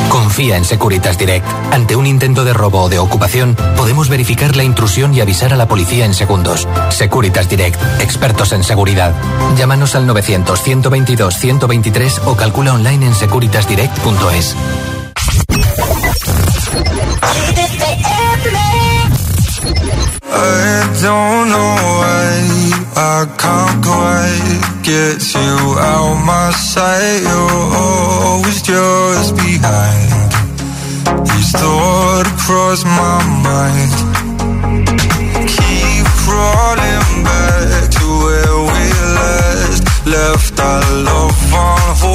Confía 0.09 0.57
en 0.57 0.65
Securitas 0.65 1.17
Direct. 1.17 1.47
Ante 1.71 1.95
un 1.95 2.05
intento 2.05 2.43
de 2.43 2.51
robo 2.51 2.81
o 2.81 2.89
de 2.89 2.99
ocupación, 2.99 3.55
podemos 3.77 4.09
verificar 4.09 4.57
la 4.57 4.65
intrusión 4.65 5.13
y 5.13 5.21
avisar 5.21 5.53
a 5.53 5.55
la 5.55 5.69
policía 5.69 6.03
en 6.03 6.13
segundos. 6.13 6.67
Securitas 6.89 7.47
Direct, 7.47 7.81
expertos 8.01 8.51
en 8.51 8.65
seguridad. 8.65 9.13
Llámanos 9.57 9.95
al 9.95 10.09
900-122-123 10.09 12.19
o 12.25 12.35
calcula 12.35 12.73
online 12.73 13.05
en 13.05 13.15
securitasdirect.es. 13.15 14.57
I 20.27 20.83
don't 21.01 21.49
know 21.53 21.75
why 21.99 22.27
I 22.95 23.25
can't 23.41 23.79
quite 23.85 24.61
get 24.83 25.19
you 25.33 25.55
out 25.79 26.15
my 26.25 26.51
sight. 26.51 27.21
You're 27.21 27.75
always 27.83 28.61
just 28.61 29.35
behind. 29.35 30.31
These 31.29 31.51
thoughts 31.53 32.29
across 32.35 32.83
my 32.83 33.17
mind. 33.47 33.93
Keep 35.47 36.05
crawling 36.23 37.23
back 37.23 37.89
to 37.97 38.05
where 38.23 38.57
we 38.71 38.83
last 39.15 39.83
left 40.05 40.59
our 40.59 40.83
love 41.03 41.53
on 41.53 41.95
hold. 41.99 42.14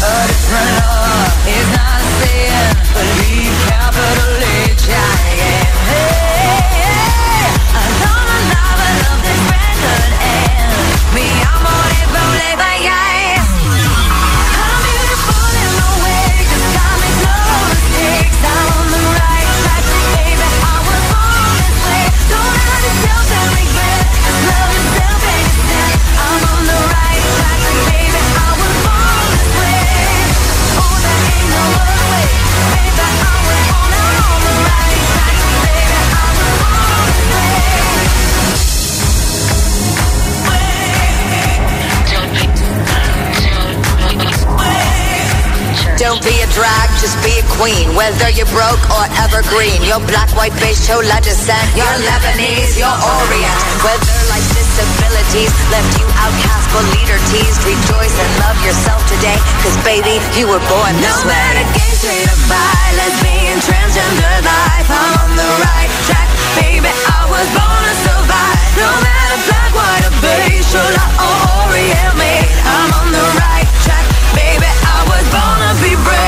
A 0.00 0.26
different 0.28 0.70
law 0.78 1.26
is 1.48 1.66
not 1.74 2.02
sin. 2.22 2.54
Believe 2.94 3.56
capital 3.66 4.38
H 4.70 4.86
I 4.90 5.26
am. 5.42 5.74
Hey, 5.90 7.50
I 7.74 7.88
this 10.86 11.14
me. 11.14 11.57
Queen. 47.58 47.90
Whether 47.98 48.30
you're 48.30 48.48
broke 48.54 48.80
or 48.94 49.04
evergreen. 49.18 49.82
Your 49.82 49.98
black, 50.06 50.30
white, 50.38 50.54
beige, 50.62 50.78
chola 50.86 51.18
descent. 51.20 51.66
You're 51.74 51.98
Lebanese, 52.06 52.78
you're 52.78 52.86
Orient. 52.94 53.58
Whether 53.82 54.14
life's 54.30 54.54
disabilities 54.54 55.52
left 55.74 55.90
you 55.98 56.06
outcast 56.22 56.66
but 56.70 56.86
leader 56.94 57.18
teased. 57.28 57.60
Rejoice 57.66 58.14
and 58.14 58.30
love 58.46 58.58
yourself 58.62 59.02
today. 59.10 59.36
Cause 59.66 59.76
baby, 59.82 60.22
you 60.38 60.46
were 60.46 60.62
born 60.70 60.94
this 61.02 61.10
No 61.10 61.28
way. 61.28 61.34
matter 61.34 61.66
gay, 61.74 61.92
straight 61.98 62.30
or 62.30 62.40
bi, 62.46 62.62
lesbian, 62.94 63.58
transgender 63.66 64.34
life, 64.46 64.88
I'm 64.88 65.12
on 65.26 65.30
the 65.34 65.50
right 65.66 65.92
track, 66.06 66.30
baby. 66.62 66.88
I 66.88 67.20
was 67.26 67.46
born 67.58 67.82
to 67.90 67.94
survive. 68.06 68.58
No 68.78 68.90
matter 69.02 69.38
black, 69.50 69.70
white 69.74 70.04
or 70.06 70.14
beige, 70.22 70.62
chola 70.70 71.04
or 71.18 71.36
Orient 71.66 72.14
made, 72.22 72.48
I'm 72.62 72.90
on 73.02 73.08
the 73.10 73.26
right 73.42 73.68
track, 73.82 74.06
baby. 74.38 74.70
I 74.70 74.98
was 75.10 75.24
born 75.34 75.58
to 75.66 75.72
be 75.82 75.92
brave. 76.06 76.27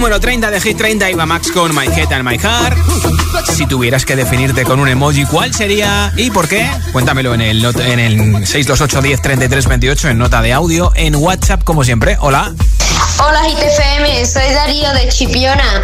Número 0.00 0.18
30 0.18 0.50
de 0.50 0.60
Hit 0.62 0.78
30 0.78 1.10
iba 1.10 1.26
Max 1.26 1.52
con 1.52 1.76
My 1.76 1.84
Head 1.84 2.10
and 2.14 2.26
My 2.26 2.38
Heart. 2.38 2.78
Si 3.54 3.66
tuvieras 3.66 4.06
que 4.06 4.16
definirte 4.16 4.64
con 4.64 4.80
un 4.80 4.88
emoji, 4.88 5.26
¿cuál 5.26 5.52
sería 5.52 6.10
y 6.16 6.30
por 6.30 6.48
qué? 6.48 6.66
Cuéntamelo 6.92 7.34
en 7.34 7.42
el, 7.42 7.62
en 7.62 7.98
el 7.98 8.46
628 8.46 9.02
10 9.02 9.20
33 9.20 9.66
28 9.66 10.08
en 10.08 10.18
nota 10.18 10.40
de 10.40 10.54
audio, 10.54 10.90
en 10.94 11.16
WhatsApp 11.16 11.64
como 11.64 11.84
siempre. 11.84 12.16
Hola. 12.20 12.50
Hola 13.18 13.42
GTFM, 13.42 14.24
soy 14.24 14.54
Darío 14.54 14.90
de 14.94 15.08
Chipiona. 15.10 15.82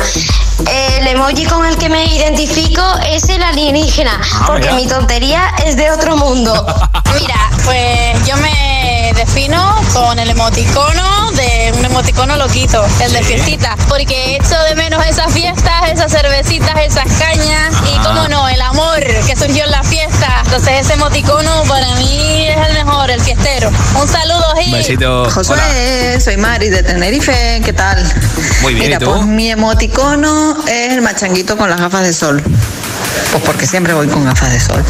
El 0.67 1.09
emoji 1.09 1.45
con 1.45 1.67
el 1.67 1.77
que 1.77 1.91
me 1.91 2.07
identifico 2.07 2.83
es 3.07 3.29
el 3.29 3.43
alienígena, 3.43 4.19
porque 4.47 4.63
mira. 4.63 4.77
mi 4.77 4.87
tontería 4.87 5.53
es 5.67 5.77
de 5.77 5.91
otro 5.91 6.17
mundo. 6.17 6.55
Mira, 7.21 7.51
pues 7.65 8.27
yo 8.27 8.35
me 8.39 9.13
defino 9.15 9.75
con 9.93 10.19
el 10.19 10.31
emoticono 10.31 11.26
un 11.73 11.85
emoticono 11.85 12.37
loquito, 12.37 12.85
el 13.01 13.13
de 13.13 13.23
fiestita, 13.23 13.77
porque 13.89 14.37
echo 14.37 14.57
de 14.69 14.75
menos 14.75 15.05
esas 15.07 15.33
fiestas, 15.33 15.91
esas 15.91 16.13
cervecitas, 16.13 16.75
esas 16.81 17.07
cañas 17.19 17.75
y, 17.93 17.99
cómo 17.99 18.29
no, 18.29 18.49
el 18.49 18.61
amor 18.61 19.01
que 19.27 19.37
surgió 19.37 19.65
en 19.65 19.71
la 19.71 19.83
fiesta. 19.83 20.43
Entonces, 20.45 20.81
ese 20.81 20.95
emoticono 20.95 21.65
para 21.69 21.95
mí 21.97 22.47
es 22.49 22.69
el 22.69 22.75
mejor, 22.85 23.11
el 23.11 23.21
fiestero. 23.21 23.71
Un 24.01 24.09
saludo, 24.09 24.45
Gil. 24.61 24.75
Besito. 24.75 25.31
Josué, 25.31 26.21
soy 26.21 26.37
Mari 26.37 26.69
de 26.69 26.83
Tenerife, 26.83 27.61
¿qué 27.65 27.73
tal? 27.73 28.03
Muy 28.63 28.75
bien, 28.75 28.87
Mira, 28.87 28.97
¿y 28.97 28.99
tú? 29.05 29.13
pues 29.13 29.27
mi 29.27 29.51
emoticono 29.51 30.57
es 30.67 30.93
el 30.93 31.03
machanguito 31.03 31.57
con 31.57 31.71
las 31.71 31.81
gafas 31.81 32.03
de 32.03 32.13
sol. 32.13 32.43
Pues 33.33 33.43
porque 33.45 33.67
siempre 33.67 33.93
voy 33.93 34.09
con 34.09 34.25
gafas 34.25 34.53
de 34.53 34.61
sol. 34.61 34.85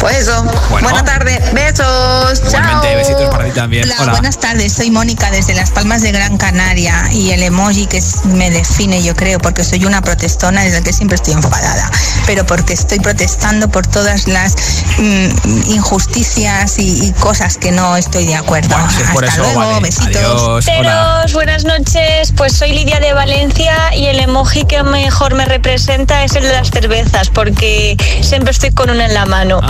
Pues 0.00 0.18
eso. 0.18 0.42
Bueno. 0.70 0.88
Buena 0.88 1.04
tarde. 1.04 1.38
Besos. 1.52 2.40
Igualmente, 2.46 2.88
Chao. 2.88 2.96
besitos 2.96 3.30
para 3.30 3.44
ti 3.44 3.50
también. 3.52 3.84
Hola, 3.84 3.96
Hola. 4.02 4.12
buenas 4.12 4.38
tardes. 4.38 4.72
Soy 4.72 4.90
Mónica 4.90 5.30
desde 5.30 5.54
Las 5.54 5.70
Palmas 5.70 6.02
de 6.02 6.12
Gran 6.12 6.36
Canaria 6.36 7.08
y 7.12 7.30
el 7.32 7.42
emoji 7.42 7.86
que 7.86 8.02
me 8.24 8.50
define, 8.50 9.02
yo 9.02 9.14
creo, 9.16 9.38
porque 9.38 9.64
soy 9.64 9.84
una 9.84 10.02
protestona 10.02 10.62
desde 10.62 10.82
que 10.82 10.92
siempre 10.92 11.16
estoy 11.16 11.34
enfadada, 11.34 11.90
pero 12.26 12.44
porque 12.46 12.74
estoy 12.74 13.00
protestando 13.00 13.68
por 13.68 13.86
todas 13.86 14.28
las 14.28 14.54
mm, 14.98 15.70
injusticias 15.72 16.78
y, 16.78 17.06
y 17.06 17.12
cosas 17.12 17.56
que 17.56 17.72
no 17.72 17.96
estoy 17.96 18.26
de 18.26 18.36
acuerdo. 18.36 18.76
si 18.94 19.02
es 19.02 19.08
por 19.10 19.24
Hasta 19.24 19.42
eso, 19.42 19.54
luego, 19.54 19.70
vale. 19.70 19.80
besitos. 19.80 20.16
Adiós. 20.16 20.66
Hola. 20.78 21.26
Buenas 21.32 21.64
noches. 21.64 22.32
Pues 22.36 22.52
soy 22.52 22.72
Lidia 22.72 23.00
de 23.00 23.12
Valencia 23.12 23.94
y 23.94 24.06
el 24.06 24.20
emoji 24.20 24.64
que 24.64 24.82
mejor 24.82 25.34
me 25.34 25.46
representa 25.46 26.22
es 26.24 26.34
el 26.36 26.44
de 26.44 26.52
las 26.52 26.70
cervezas, 26.70 27.30
porque 27.30 27.96
siempre 28.22 28.50
estoy 28.52 28.70
con 28.72 28.90
una 28.90 29.06
en 29.06 29.14
la 29.14 29.26
mano. 29.26 29.60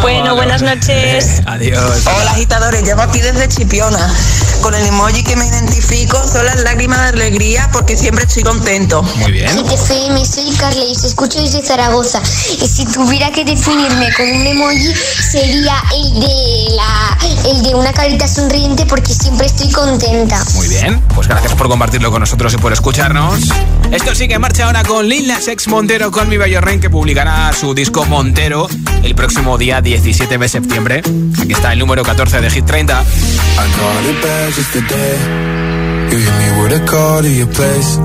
Bueno, 0.00 0.34
buenas 0.34 0.62
noches. 0.62 1.42
Adiós. 1.46 2.06
Hola 2.06 2.32
agitadores, 2.32 2.82
llamo 2.82 3.02
aquí 3.02 3.20
desde 3.20 3.48
Chipiona. 3.48 4.12
Con 4.60 4.74
el 4.74 4.86
emoji 4.86 5.24
que 5.24 5.34
me 5.34 5.46
identifico 5.46 6.16
son 6.28 6.46
las 6.46 6.62
lágrimas 6.62 7.00
de 7.00 7.08
alegría 7.08 7.68
porque 7.72 7.96
siempre 7.96 8.24
estoy 8.24 8.44
contento. 8.44 9.02
Muy 9.16 9.32
bien. 9.32 9.58
FM, 9.58 10.24
soy 10.24 10.52
Carles, 10.56 11.02
escucho 11.02 11.40
desde 11.40 11.62
Zaragoza. 11.62 12.22
Y 12.60 12.68
si 12.68 12.84
tuviera 12.86 13.30
que 13.32 13.44
definirme 13.44 14.12
con 14.16 14.28
un 14.28 14.46
emoji, 14.46 14.94
sería 15.30 15.74
el 15.96 16.20
de 16.20 16.76
la 16.76 17.18
el 17.50 17.62
de 17.62 17.74
una 17.74 17.92
carita 17.92 18.28
sonriente 18.28 18.86
porque 18.86 19.12
siempre 19.12 19.46
estoy 19.46 19.70
contenta. 19.70 20.44
Muy 20.54 20.68
bien, 20.68 21.00
pues 21.14 21.26
gracias 21.26 21.54
por 21.54 21.68
compartirlo 21.68 22.10
con 22.10 22.20
nosotros 22.20 22.54
y 22.54 22.56
por 22.56 22.72
escucharnos. 22.72 23.40
Esto 23.90 24.14
sigue 24.14 24.34
en 24.34 24.40
marcha 24.40 24.66
ahora 24.66 24.84
con 24.84 25.08
Lil 25.08 25.26
Nas 25.26 25.48
X 25.48 25.68
Montero 25.68 26.10
con 26.10 26.28
Mi 26.28 26.38
Rain, 26.38 26.80
que 26.80 26.88
publicará 26.88 27.52
su 27.52 27.74
disco 27.74 28.04
Montero 28.04 28.68
el 29.02 29.14
próximo 29.14 29.41
día 29.58 29.82
17 29.82 30.38
de 30.38 30.48
septiembre. 30.48 31.02
Aquí 31.40 31.52
está 31.52 31.72
el 31.72 31.78
número 31.78 32.02
14 32.02 32.40
de 32.40 32.50
Hit 32.50 32.64
30. 32.64 33.00
I 33.00 33.04
got 33.04 34.06
it 34.08 34.22
bad 34.22 34.52
just 34.54 34.72
today. 34.72 35.16
You 36.10 36.18
hit 36.18 36.34
me 36.40 36.62
with 36.62 36.72
a 36.72 36.86
call 36.86 37.22
to 37.22 37.28
your 37.28 37.48
place. 37.48 37.98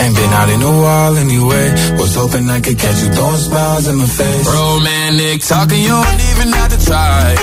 Ain't 0.00 0.14
been 0.14 0.32
out 0.32 0.48
in 0.48 0.62
a 0.62 0.72
while 0.82 1.16
anyway. 1.16 1.72
Was 1.98 2.14
hoping 2.14 2.48
I 2.48 2.60
could 2.60 2.78
catch 2.78 3.02
you 3.02 3.10
throwing 3.10 3.42
smiles 3.48 3.88
in 3.88 3.96
my 3.96 4.06
face. 4.06 4.46
Romantic 4.46 5.40
talking, 5.42 5.82
you 5.82 5.88
don't 5.88 6.20
even 6.30 6.52
have 6.52 6.70
to 6.70 6.80
try. 6.84 7.34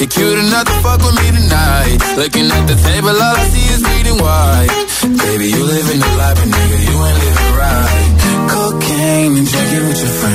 You're 0.00 0.08
cute 0.08 0.38
enough 0.38 0.66
to 0.66 0.74
fuck 0.82 1.00
with 1.04 1.14
me 1.20 1.28
tonight. 1.30 1.98
Looking 2.16 2.50
at 2.50 2.64
the 2.66 2.76
table, 2.76 3.14
all 3.14 3.36
I 3.38 3.44
see 3.54 3.66
is 3.70 3.82
bleeding 3.84 4.18
white. 4.18 4.72
Baby, 5.24 5.46
you 5.52 5.62
living 5.62 6.00
the 6.00 6.10
life, 6.18 6.36
but 6.40 6.48
nigga, 6.48 6.78
you 6.80 6.96
ain't 7.06 7.18
living 7.22 7.52
right. 7.60 8.10
Cocaine 8.50 9.36
and 9.38 9.46
drinking 9.46 9.84
with 9.88 10.00
your 10.00 10.14
friends. 10.20 10.33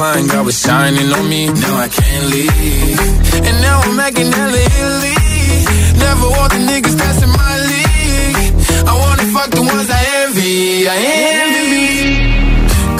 A 0.00 0.28
God 0.28 0.46
was 0.46 0.60
shining 0.60 1.10
on 1.12 1.28
me. 1.28 1.46
Now 1.46 1.76
I 1.76 1.88
can't 1.88 2.26
leave. 2.30 3.00
And 3.46 3.56
now 3.66 3.80
I'm 3.82 3.96
making 3.96 4.30
hella 4.30 4.60
Italy. 4.78 5.18
Never 5.98 6.28
want 6.38 6.50
the 6.54 6.60
niggas 6.70 7.22
in 7.24 7.30
my 7.42 7.54
league. 7.70 8.54
I 8.86 8.92
wanna 8.94 9.26
fuck 9.34 9.50
the 9.50 9.62
ones 9.62 9.90
I 9.90 10.02
envy. 10.22 10.88
I 10.88 10.96
envy. 11.42 11.88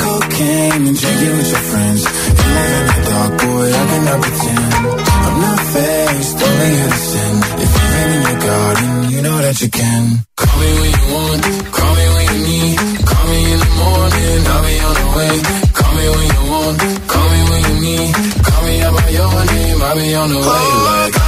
Cocaine 0.02 0.86
and 0.88 0.96
drinking 0.98 1.34
with 1.38 1.50
your 1.54 1.64
friends. 1.70 2.02
You 2.38 2.48
live 2.58 2.74
in 2.80 2.86
the 2.90 2.98
dark, 3.10 3.32
boy, 3.42 3.66
I 3.80 3.84
cannot 3.90 4.18
pretend. 4.24 4.74
I'm 5.22 5.36
not 5.46 5.60
faced, 5.72 6.36
only 6.46 6.74
sin. 7.10 7.34
If 7.62 7.70
you've 7.76 7.92
been 7.94 8.10
in 8.16 8.22
your 8.28 8.40
garden, 8.48 9.10
you 9.12 9.20
know 9.22 9.38
that 9.38 9.56
you 9.62 9.70
can. 9.70 10.02
Call 10.36 10.54
me 10.60 10.70
when 10.80 10.90
you 10.98 11.04
want, 11.14 11.67
your 19.88 19.96
name, 19.96 19.96
I'll 19.96 19.96
be 19.96 20.14
on 20.14 20.28
the 20.30 20.36
way. 20.36 20.44
Like, 20.44 21.27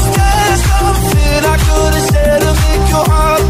was 0.00 0.16
there 0.16 0.56
something 0.56 1.44
I 1.44 1.56
could 1.66 1.94
have 1.94 2.06
said 2.12 2.38
to 2.40 2.52
make 2.62 2.84
your 2.90 3.04
heart 3.12 3.49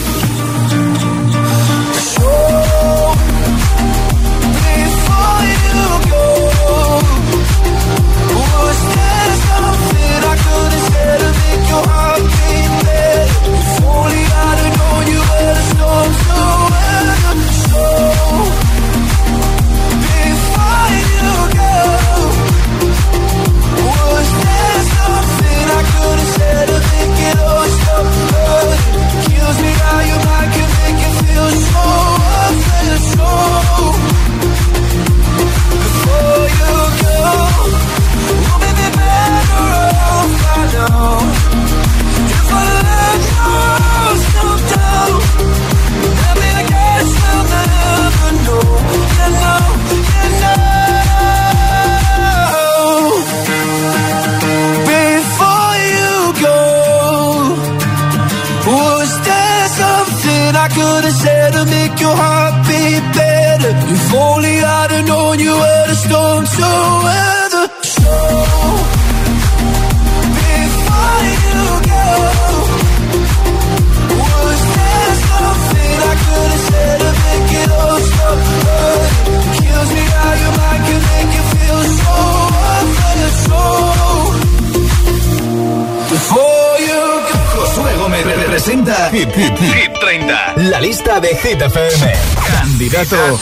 Gato. 93.01 93.39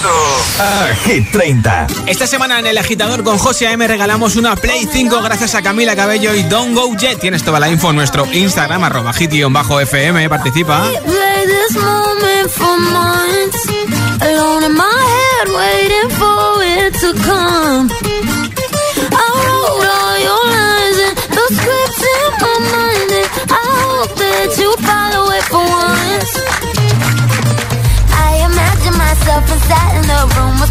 Hit30. 1.05 1.88
Esta 2.07 2.28
semana 2.28 2.60
en 2.60 2.68
El 2.68 2.78
Agitador 2.78 3.26
con 3.26 3.38
José 3.38 3.68
A.M. 3.68 3.86
regalamos 3.89 4.38
una 4.38 4.55
Play 4.55 4.88
5 4.89 5.22
gracias 5.22 5.53
a 5.53 5.62
Camila 5.62 5.97
Cabello 5.97 6.34
y 6.34 6.43
Don't 6.43 6.74
Go 6.74 6.95
Jet. 6.95 7.20
Tienes 7.20 7.43
toda 7.43 7.60
la 7.60 7.68
info 7.68 7.89
en 7.89 7.97
nuestro 7.97 8.26
Instagram, 8.32 8.86
arroba 8.86 9.12
hit-fm. 9.12 10.30
Participa. 10.30 10.89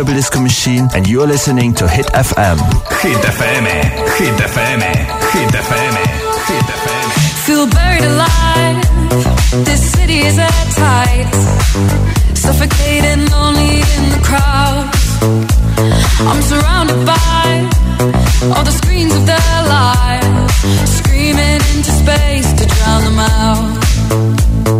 Turbo 0.00 0.14
Disco 0.14 0.40
Machine, 0.40 0.88
and 0.94 1.06
you're 1.06 1.26
listening 1.26 1.74
to 1.74 1.86
Hit 1.86 2.06
FM. 2.06 2.56
Hit 3.02 3.20
FM, 3.20 3.66
eh? 3.66 3.84
Hit 4.16 4.32
FM, 4.48 4.80
eh? 4.80 4.96
Hit 5.34 5.52
FM, 5.52 5.94
eh? 6.00 6.08
Hit 6.48 6.68
FM. 6.80 7.06
Feel 7.44 7.66
buried 7.68 8.04
alive. 8.04 8.80
This 9.66 9.92
city 9.92 10.20
is 10.20 10.38
at 10.38 10.66
tides. 10.72 11.40
Suffocating 12.40 13.28
lonely 13.28 13.84
in 13.96 14.04
the 14.14 14.20
crowd. 14.24 14.88
I'm 16.30 16.42
surrounded 16.48 17.04
by 17.04 17.68
all 18.56 18.64
the 18.64 18.72
screens 18.80 19.14
of 19.14 19.26
their 19.26 19.56
lives. 19.68 20.54
Screaming 20.96 21.60
into 21.76 21.92
space 21.92 22.50
to 22.54 22.64
drown 22.64 23.04
them 23.04 23.18
out. 23.18 24.79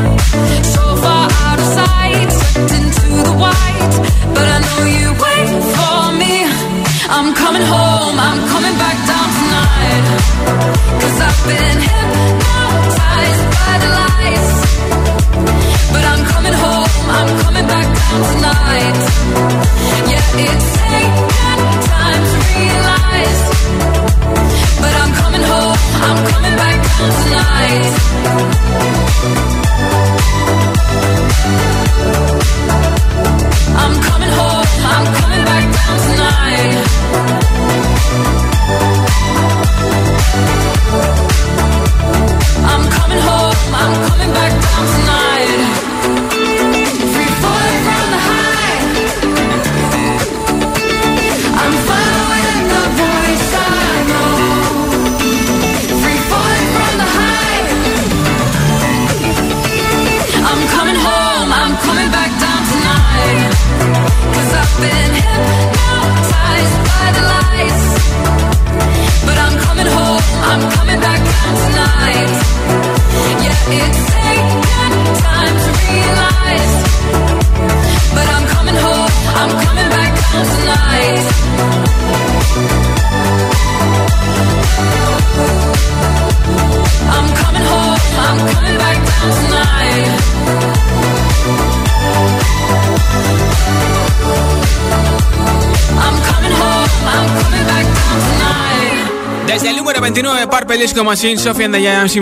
Machine, 101.03 101.37
Sophie 101.37 101.65
and 101.65 101.73
the 101.73 101.79
Giants 101.79 102.15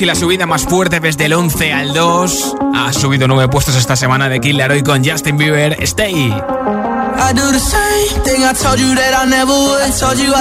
y 0.00 0.04
la 0.04 0.14
subida 0.14 0.46
más 0.46 0.64
fuerte 0.64 1.00
desde 1.00 1.24
el 1.26 1.32
11 1.32 1.72
al 1.72 1.94
2. 1.94 2.54
Ha 2.74 2.92
subido 2.92 3.26
9 3.28 3.48
puestos 3.48 3.76
esta 3.76 3.96
semana 3.96 4.28
de 4.28 4.40
Killer 4.40 4.70
Hoy 4.70 4.82
con 4.82 5.02
Justin 5.04 5.38
Bieber, 5.38 5.76
Stay. 5.82 6.14
I 6.14 7.32
do 7.32 7.50
the 7.50 7.58
same 7.58 8.22
thing 8.24 8.44
I 8.44 8.52
told 8.52 8.78
you 8.78 8.94
that 8.94 9.22
I 9.22 9.26
never 9.26 9.52
would. 9.52 9.80
I 9.80 9.90
told 9.90 10.18
you 10.18 10.34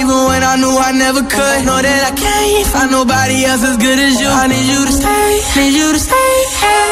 even 0.00 0.26
when 0.28 0.42
I 0.42 0.56
knew 0.56 0.78
I 0.78 0.92
never 0.92 1.22
could. 1.22 1.64
Know 1.64 1.82
that 1.82 2.04
I 2.04 2.12
can't 2.16 2.66
find 2.68 2.90
nobody 2.90 3.44
else 3.44 3.62
as 3.62 3.76
good 3.76 3.98
as 3.98 4.18
you. 4.20 4.28
I 4.28 4.46
need 4.48 4.66
you 4.66 4.86
to 4.86 4.92
stay, 4.92 5.40
need 5.56 5.74
you 5.76 5.92
to 5.92 5.98
stay. 5.98 6.44
I'm. 6.62 6.90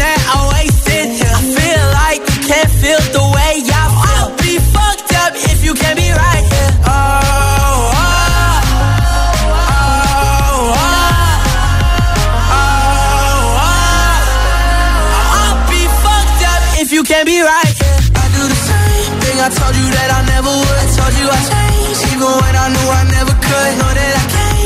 I 0.00 0.04
I 1.26 1.40
feel 1.56 1.84
like 2.00 2.22
can't 2.46 2.70
feel 2.80 3.00
the 3.12 3.23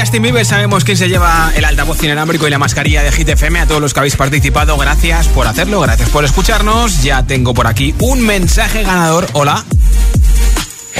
Justin 0.00 0.22
Bieber 0.22 0.46
sabemos 0.46 0.82
quién 0.82 0.96
se 0.96 1.10
lleva 1.10 1.52
el 1.54 1.62
altavoz 1.62 2.02
inalámbrico 2.02 2.48
y 2.48 2.50
la 2.50 2.58
mascarilla 2.58 3.02
de 3.02 3.12
Hit 3.12 3.28
FM. 3.28 3.60
A 3.60 3.66
todos 3.66 3.82
los 3.82 3.92
que 3.92 4.00
habéis 4.00 4.16
participado, 4.16 4.78
gracias 4.78 5.28
por 5.28 5.46
hacerlo, 5.46 5.78
gracias 5.80 6.08
por 6.08 6.24
escucharnos. 6.24 7.02
Ya 7.02 7.26
tengo 7.26 7.52
por 7.52 7.66
aquí 7.66 7.94
un 7.98 8.24
mensaje 8.24 8.82
ganador. 8.82 9.26
Hola. 9.34 9.62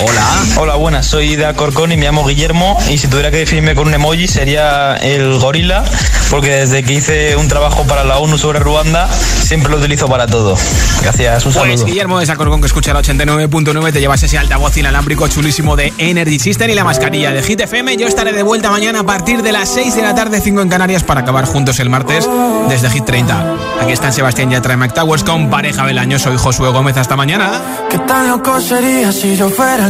Hola. 0.03 0.27
Hola, 0.57 0.75
buenas. 0.77 1.07
Soy 1.07 1.37
de 1.37 1.53
Corcón 1.55 1.93
y 1.93 1.97
me 1.97 2.05
llamo 2.07 2.27
Guillermo. 2.27 2.79
Y 2.89 2.97
si 2.99 3.09
tuviera 3.09 3.31
que 3.31 3.39
definirme 3.39 3.75
con 3.75 3.89
un 3.89 3.95
emoji 3.95 4.29
sería 4.29 4.97
el 4.97 5.39
gorila, 5.39 5.85
porque 6.31 6.51
desde 6.51 6.83
que 6.83 6.95
hice 6.95 7.37
un 7.37 7.49
trabajo 7.49 7.85
para 7.85 8.03
la 8.05 8.19
ONU 8.19 8.39
sobre 8.39 8.61
Ruanda, 8.61 9.09
siempre 9.13 9.71
lo 9.71 9.79
utilizo 9.79 10.09
para 10.09 10.27
todo. 10.27 10.57
Gracias, 11.03 11.45
un 11.45 11.53
Pues 11.53 11.71
saludo. 11.71 11.85
Guillermo 11.87 12.19
de 12.21 12.27
Sacorcón 12.27 12.61
que 12.61 12.67
escucha 12.67 12.95
la 12.95 13.01
89.9 13.01 13.93
te 13.93 14.01
llevas 14.01 14.23
ese 14.23 14.39
altavoz 14.39 14.77
inalámbrico 14.79 15.29
chulísimo 15.29 15.77
de 15.77 15.93
Energy 15.99 16.39
System 16.39 16.71
y 16.71 16.75
la 16.75 16.85
mascarilla 16.85 17.33
de 17.33 17.43
Hit 17.43 17.61
FM. 17.61 17.97
Yo 17.99 18.07
estaré 18.07 18.33
de 18.33 18.43
vuelta 18.43 18.71
mañana 18.71 19.01
a 19.01 19.05
partir 19.05 19.43
de 19.43 19.53
las 19.53 19.69
6 19.69 19.97
de 19.97 20.03
la 20.03 20.15
tarde, 20.15 20.41
5 20.41 20.63
en 20.63 20.69
Canarias, 20.71 21.03
para 21.05 21.21
acabar 21.21 21.45
juntos 21.45 21.79
el 21.79 21.91
martes 21.91 22.29
desde 22.69 22.89
Hit 22.91 23.05
30. 23.05 23.55
Aquí 23.83 23.93
están 23.93 24.13
Sebastián 24.13 24.51
Yatra 24.51 24.75
y 24.75 24.77
Mike 24.79 24.95
Towers 24.95 25.25
con 25.25 25.51
pareja 25.51 25.85
del 25.87 25.99
año. 25.99 26.19
Soy 26.19 26.37
Josué 26.39 26.71
Gómez. 26.71 26.97
Hasta 26.97 27.17
mañana. 27.17 27.61
¿Qué 27.91 27.99
tan 27.99 28.29
loco 28.29 28.61
sería 28.61 29.13
si 29.13 29.37
yo 29.37 29.49
fuera 29.51 29.90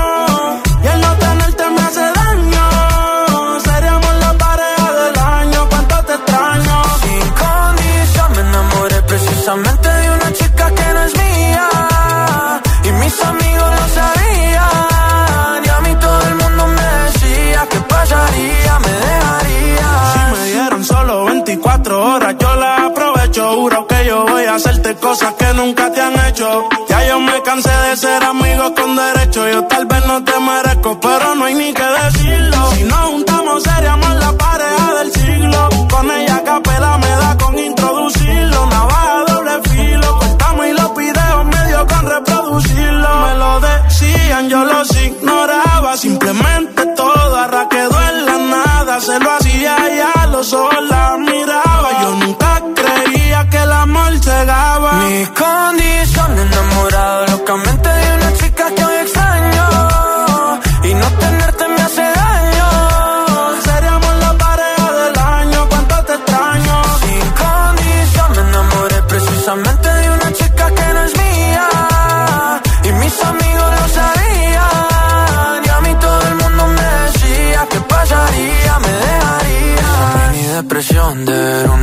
Hacerte 24.91 25.07
cosas 25.07 25.33
que 25.35 25.53
nunca 25.53 25.91
te 25.91 26.01
han 26.01 26.27
hecho. 26.27 26.69
Ya 26.89 27.07
yo 27.07 27.19
me 27.19 27.41
cansé 27.43 27.69
de 27.69 27.97
ser 27.97 28.23
amigos 28.23 28.71
con 28.75 28.95
derecho. 28.95 29.47
Yo 29.47 29.63
tal 29.65 29.85
vez 29.85 30.05
no 30.05 30.23
te 30.23 30.39
merezco, 30.39 30.99
pero 30.99 31.35
no 31.35 31.45
hay 31.45 31.55
ni 31.55 31.73
que 31.73 31.83
decirlo. 31.83 32.71
Si 32.71 32.83
nos 32.83 33.09
juntamos, 33.09 33.63
seríamos 33.63 34.15
la 34.15 34.31
pareja 34.33 34.93
del 34.99 35.11
siglo. 35.13 35.69
Con 35.89 36.11
ella 36.11 36.43
capela 36.43 36.97
me 36.97 37.09
da 37.09 37.37
con 37.37 37.59
introducirlo. 37.59 38.65
Navaja 38.67 39.23
doble 39.27 39.69
filo. 39.69 40.19
Cortamos 40.19 40.65
y 40.65 40.73
los 40.73 40.95
videos 40.95 41.45
medio 41.45 41.87
con 41.87 42.09
reproducirlo. 42.09 43.09
Me 43.25 43.35
lo 43.35 43.59
decían, 43.59 44.49
yo 44.49 44.65
los 44.65 44.95
ignoraba. 44.95 45.97
Simplemente 45.97 46.85
todo 46.95 47.37
arra 47.37 47.67
en 47.71 48.25
la 48.25 48.37
nada. 48.37 48.99
Se 48.99 49.19
lo 49.19 49.40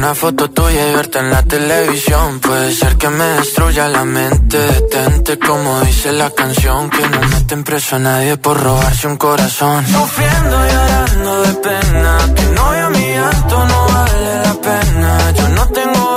una 0.08 0.14
foto 0.14 0.48
tuya 0.48 0.88
y 0.88 0.94
verte 0.94 1.18
en 1.18 1.30
la 1.30 1.42
televisión. 1.42 2.40
Puede 2.40 2.72
ser 2.72 2.96
que 2.96 3.10
me 3.10 3.24
destruya 3.24 3.88
la 3.88 4.06
mente. 4.06 4.56
Detente 4.56 5.38
como 5.38 5.80
dice 5.80 6.12
la 6.12 6.30
canción. 6.30 6.88
Que 6.88 7.06
no 7.06 7.20
meten 7.28 7.62
preso 7.62 7.96
a 7.96 7.98
nadie 7.98 8.38
por 8.38 8.58
robarse 8.58 9.06
un 9.06 9.18
corazón. 9.18 9.86
Sufriendo 9.86 10.66
y 10.66 10.70
llorando 10.72 11.42
de 11.42 11.54
pena. 11.56 12.18
Tu 12.34 12.52
novio 12.54 12.90
mi 12.90 13.06
llanto 13.06 13.66
no 13.66 13.86
vale 13.86 14.42
la 14.44 14.54
pena. 14.54 15.30
Yo 15.32 15.48
no 15.50 15.68
tengo 15.68 16.16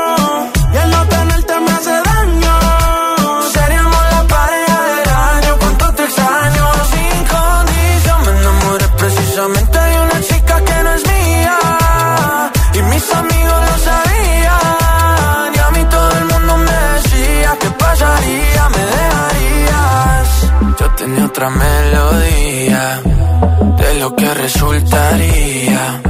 Lo 24.01 24.15
que 24.15 24.33
resultaría. 24.33 26.01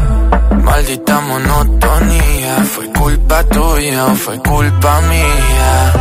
Maldita 0.63 1.19
monotonía, 1.19 2.63
fue 2.63 2.85
culpa 2.93 3.43
tuya 3.43 4.05
o 4.05 4.15
fue 4.15 4.37
culpa 4.39 5.01
mía. 5.01 5.93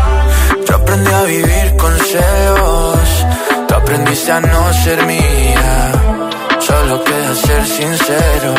Yo 0.69 0.77
aprendí 0.77 1.11
a 1.11 1.23
vivir 1.25 1.77
con 1.77 1.93
celos, 1.99 3.27
tú 3.67 3.75
aprendiste 3.75 4.31
a 4.31 4.41
no 4.41 4.73
ser 4.73 5.05
mía. 5.05 5.93
Solo 6.61 7.03
queda 7.03 7.35
ser 7.35 7.67
sincero, 7.67 8.55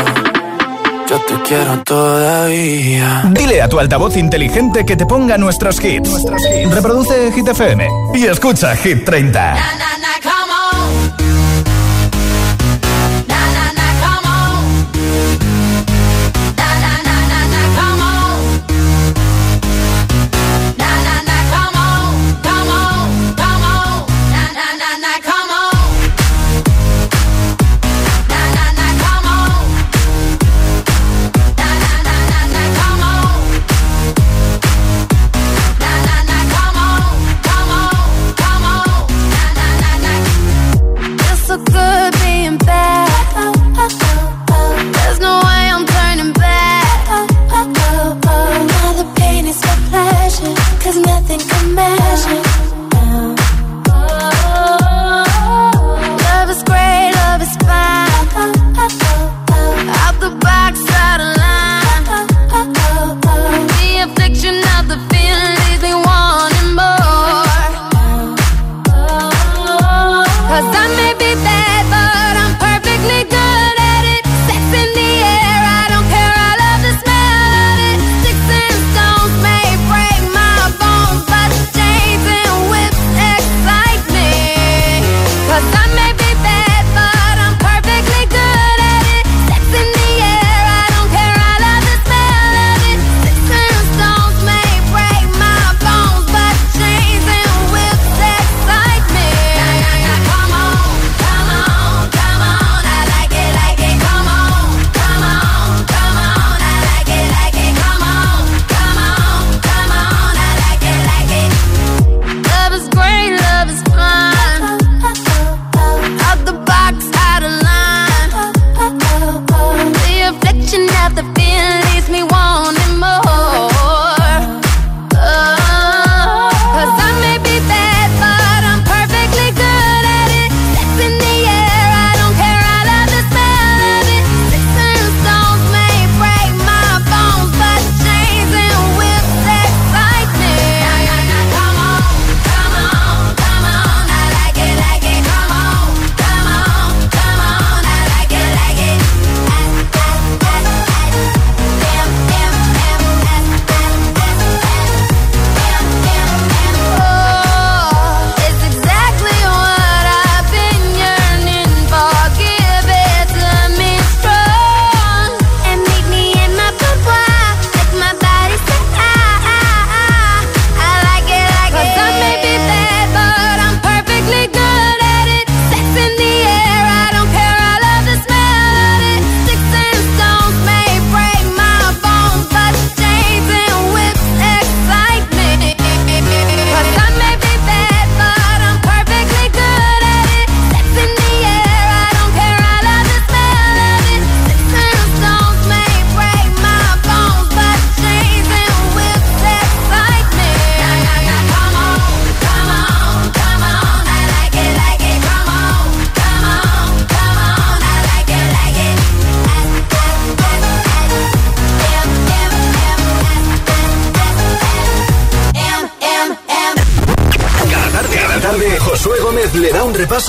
yo 1.10 1.18
te 1.22 1.42
quiero 1.48 1.78
todavía. 1.84 3.24
Dile 3.32 3.62
a 3.62 3.70
tu 3.70 3.80
altavoz 3.80 4.18
inteligente 4.18 4.86
que 4.86 4.98
te 4.98 5.06
ponga 5.06 5.38
nuestros 5.38 5.82
hits. 5.82 6.26
Reproduce 6.70 7.32
Hit 7.32 7.48
FM 7.48 7.88
y 8.14 8.26
escucha 8.26 8.76
Hit 8.76 9.06
30. 9.06 9.56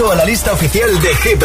A 0.00 0.14
la 0.14 0.24
lista 0.24 0.52
oficial 0.52 1.02
de 1.02 1.14
Hit. 1.16 1.44